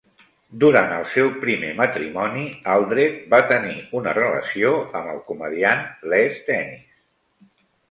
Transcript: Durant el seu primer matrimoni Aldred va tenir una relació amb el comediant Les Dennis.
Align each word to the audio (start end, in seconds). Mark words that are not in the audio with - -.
Durant 0.61 0.93
el 0.93 1.03
seu 1.09 1.27
primer 1.43 1.69
matrimoni 1.81 2.45
Aldred 2.77 3.21
va 3.35 3.41
tenir 3.53 3.77
una 4.01 4.15
relació 4.21 4.73
amb 5.03 5.15
el 5.15 5.23
comediant 5.31 5.87
Les 6.15 6.43
Dennis. 6.51 7.01